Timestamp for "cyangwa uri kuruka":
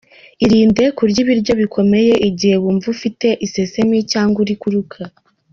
4.11-4.99